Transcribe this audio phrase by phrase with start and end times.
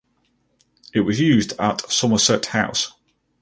[0.95, 2.91] It was used at Somerset House.